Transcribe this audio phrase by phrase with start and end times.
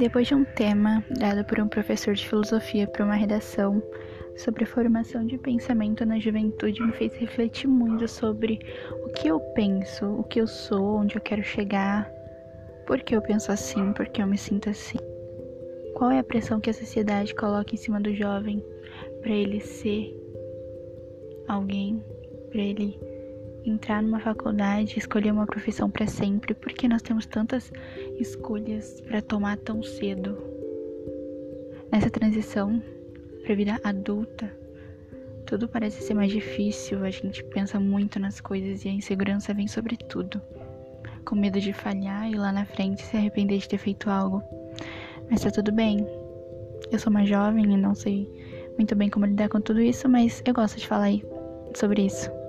[0.00, 3.82] Depois de um tema dado por um professor de filosofia para uma redação
[4.34, 8.58] sobre formação de pensamento na juventude, me fez refletir muito sobre
[9.04, 12.10] o que eu penso, o que eu sou, onde eu quero chegar,
[12.86, 14.96] por que eu penso assim, por que eu me sinto assim.
[15.94, 18.64] Qual é a pressão que a sociedade coloca em cima do jovem
[19.20, 20.18] para ele ser
[21.46, 22.02] alguém,
[22.50, 22.98] para ele
[23.64, 27.72] entrar numa faculdade, escolher uma profissão para sempre, porque nós temos tantas
[28.18, 30.36] escolhas para tomar tão cedo.
[31.92, 32.82] Nessa transição
[33.44, 34.50] para vida adulta,
[35.46, 39.66] tudo parece ser mais difícil, a gente pensa muito nas coisas e a insegurança vem
[39.66, 40.40] sobre tudo.
[41.24, 44.42] Com medo de falhar e lá na frente se arrepender de ter feito algo.
[45.30, 46.06] Mas tá tudo bem.
[46.90, 48.28] Eu sou uma jovem e não sei
[48.76, 51.10] muito bem como lidar com tudo isso, mas eu gosto de falar
[51.74, 52.39] sobre isso.